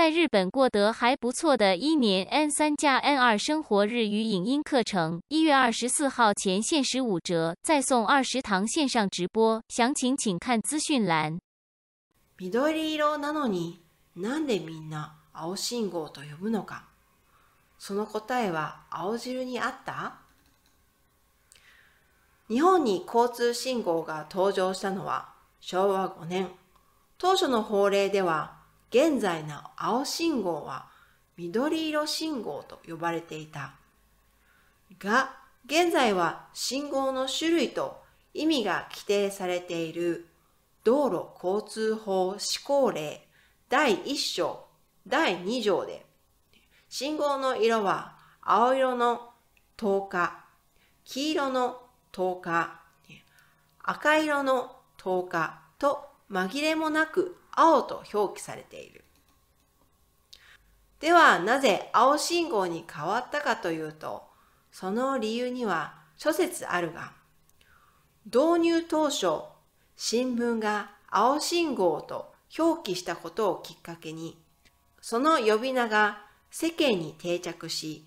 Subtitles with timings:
[0.00, 11.38] 在日本过得还不错的一年 N 三加 N 二生活日语影音课程，一月二十四号前限时五折，再送二十堂线上直播，详情请看资讯栏。
[12.38, 13.82] 緑色なのに
[14.14, 16.84] なんでみんな青信号と呼ぶのか
[17.78, 20.18] その答えは青汁にあった
[22.48, 25.30] 日本に交通信号が登場したのは
[25.60, 26.50] 昭和5年。
[27.18, 28.58] 当初の法令では
[28.91, 30.89] 現在の青信号は
[31.37, 33.73] 緑色信号と呼ばれていた。
[34.99, 40.27] が、現在は信号の種類と意味が規定されている
[40.83, 43.25] 道路交通法施行令
[43.69, 44.65] 第1章、
[45.07, 46.05] 第2条で、
[46.89, 49.29] 信号の色は青色の
[49.77, 50.45] 10日、
[51.05, 51.81] 黄色の
[52.11, 52.81] 10日、
[53.83, 59.03] 赤色の10日と紛れもなく青と表記されている。
[60.99, 64.23] ではなぜ青信号に変わったかというと、
[64.71, 67.13] その理由には諸説あるが、
[68.25, 69.45] 導入当初、
[69.95, 74.39] 新聞が青信号と表記したことをきっかけに、
[75.01, 78.05] その呼び名が世間に定着し、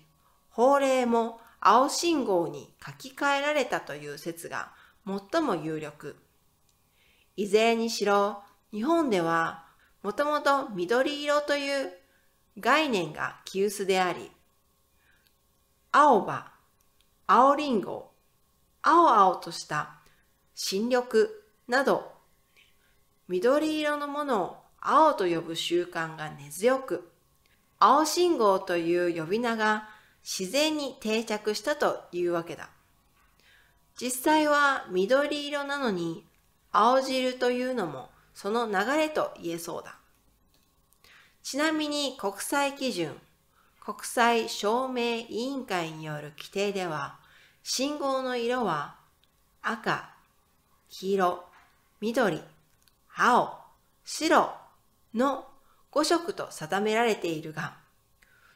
[0.49, 4.71] 法令も青信号に書き換えられたという説が
[5.05, 6.15] 最も有力。
[7.35, 8.41] いずれにしろ、
[8.75, 9.63] 日本では
[10.03, 11.93] もともと緑色という
[12.59, 14.29] 概念が急須であり、
[15.93, 16.51] 青葉、
[17.25, 18.11] 青りんご、
[18.81, 19.95] 青々とした
[20.55, 21.05] 新緑
[21.69, 22.11] など、
[23.29, 27.09] 緑色のものを青と呼ぶ習慣が根強く、
[27.79, 29.87] 青信号という呼び名が
[30.21, 32.71] 自然に定着したというわけだ。
[33.95, 36.25] 実際は緑色なのに
[36.73, 39.97] 青汁というのもその流れと言えそうだ。
[41.41, 43.15] ちなみに国際基準、
[43.79, 47.17] 国際証明委員会による規定では、
[47.63, 48.97] 信号の色は
[49.61, 50.13] 赤、
[50.89, 51.43] 黄色、
[52.01, 52.41] 緑、
[53.15, 53.59] 青、
[54.03, 54.53] 白
[55.13, 55.47] の
[55.91, 57.77] 5色と定められているが、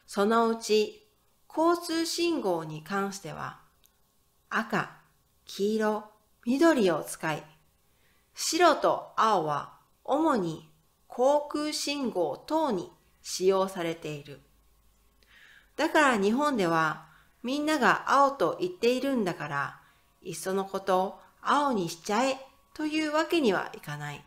[0.06, 1.06] そのうち
[1.48, 3.60] 交通信号に関しては
[4.50, 4.90] 赤、
[5.46, 6.04] 黄色、
[6.44, 7.42] 緑を使い、
[8.42, 10.66] 白と青は主に
[11.08, 12.90] 航空信号等に
[13.20, 14.40] 使用されている。
[15.76, 17.06] だから日本では
[17.42, 19.80] みんなが青と言っているんだから、
[20.22, 22.38] いっそのこと青にしちゃえ
[22.72, 24.24] というわけにはいかない。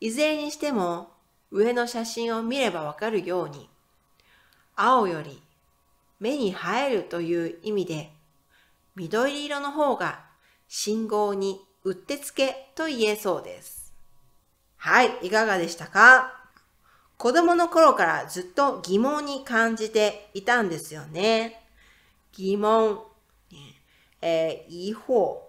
[0.00, 1.08] いずれにしても
[1.50, 3.70] 上の写真を見ればわかるように、
[4.76, 5.42] 青より
[6.20, 6.54] 目に映
[6.86, 8.12] えるという意味で、
[8.94, 10.26] 緑色の方が
[10.68, 13.92] 信号にうってつけと言えそうです。
[14.76, 16.32] はい、いかがでしたか？
[17.16, 21.62] 子供の頃からずっと疑問に感じていたんですよね。
[22.32, 23.00] 疑問、
[24.20, 25.40] えー、疑惑、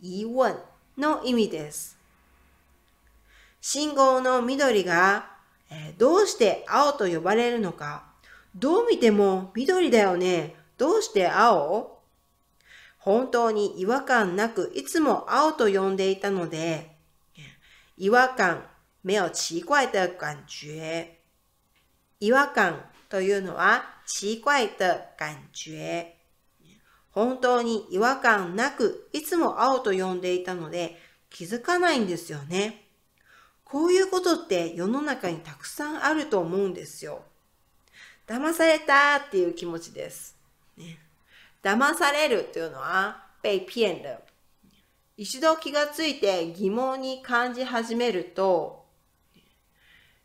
[0.00, 0.56] 疑問
[0.96, 1.98] の意味です。
[3.60, 5.30] 信号の緑が、
[5.70, 8.04] えー、どうして青と呼ばれるのか、
[8.54, 10.56] どう見ても緑だよね。
[10.78, 11.99] どうして青？
[13.00, 16.96] 本当に違和感なくいつも青と呼んでいたので、
[17.96, 18.66] 違和感、
[19.02, 21.18] 没有奇怪的感觉。
[22.20, 26.14] 違和感というのは奇怪的感觉。
[27.10, 30.96] 本当に違和感なくいつも青と呼んでいたので
[31.30, 32.84] 気づかないんですよね。
[33.64, 37.22] こういうことって世の中にたくさんあると思うんですよ。
[38.26, 40.36] 騙されたっていう気持ちです。
[40.76, 41.09] ね
[41.62, 44.30] 騙されるというのは被骗的。
[45.16, 48.86] 一度気がついて疑問に感じ始めると、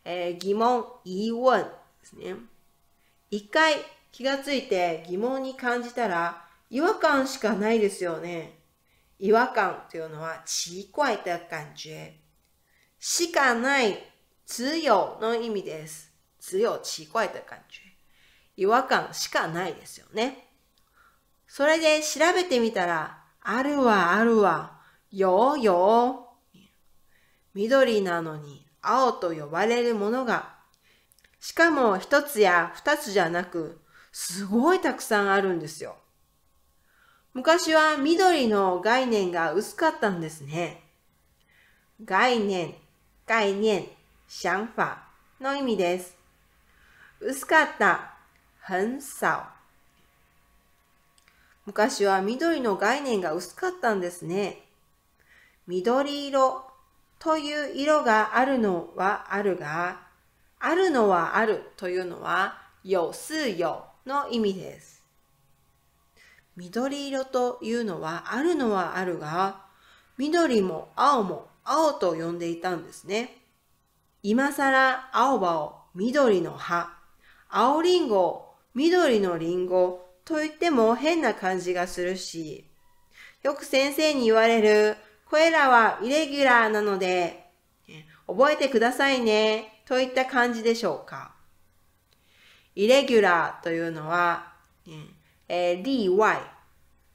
[0.05, 1.67] えー、疑問、疑問で
[2.03, 2.35] すね。
[3.29, 3.75] 一回
[4.11, 8.59] 気がついて疑問に感じたら違和感しかないですよね。
[9.19, 12.13] 違和感というのは奇怪的感觉。
[12.99, 13.97] しかない、
[14.45, 16.13] 只有の意味です。
[16.39, 17.81] 只有奇怪的感觉。
[18.55, 20.47] 違和感しかないですよね。
[21.55, 24.77] それで調べてみたら、あるわ、あるわ、
[25.09, 26.33] よよ。
[27.53, 30.53] 緑なのに青と呼ばれるものが、
[31.39, 33.79] しかも一つや二つじゃなく、
[34.11, 35.95] すごいたくさんあるんですよ。
[37.33, 40.83] 昔は緑の概念が薄かったんですね。
[42.03, 42.75] 概念、
[43.25, 43.87] 概念、
[44.27, 44.97] 想法
[45.39, 46.17] の意味です。
[47.21, 48.13] 薄かった、
[48.59, 49.54] 很少。
[51.65, 54.61] 昔は緑の概念が薄かったんですね。
[55.67, 56.63] 緑色
[57.17, 60.01] という色があるのはあるが、
[60.59, 63.65] あるのはあるというのは、有す有
[64.05, 65.03] の意味です。
[66.55, 69.65] 緑色というのはあるのはあるが、
[70.17, 73.37] 緑も青も青と呼んでいたんですね。
[74.21, 76.93] 今更青葉を緑の葉、
[77.49, 82.65] 青りんごを緑のりんごと言っても変な感じがするし、
[83.43, 84.97] よく先生に言われる、
[85.29, 87.45] これらはイレギュラーなので、
[88.27, 91.35] 覚えてくださいね、といった感じでしょうか。
[92.73, 94.53] イレギュラーというのは、
[95.47, 96.09] えー、dy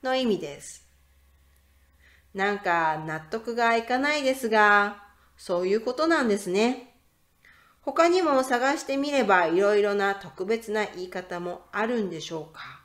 [0.02, 0.86] の意味です。
[2.32, 5.02] なんか納得がいかないですが、
[5.36, 6.94] そういうことなんですね。
[7.82, 12.79] 他にも探してみればいろいろな特別な言い方もあるんでしょうか。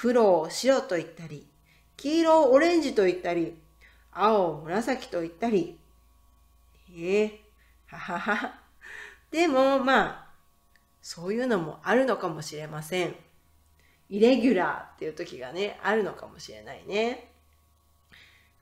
[0.00, 1.46] 黒を白と言ったり、
[1.98, 3.54] 黄色をオレンジと言ったり、
[4.10, 5.78] 青を紫と言ったり。
[6.96, 7.40] ええ、
[7.86, 8.54] ははは。
[9.30, 10.28] でもまあ、
[11.02, 13.14] そういうのもあるのかもしれません。
[14.08, 17.30] イレギュラーっていう時がね、あるのかもしれないね。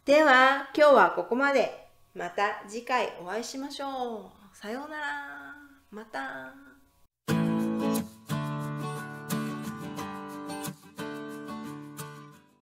[0.07, 1.87] では、今日はここまで。
[2.17, 4.57] また次回お会いしましょう。
[4.57, 5.55] さようなら。
[5.93, 6.68] また。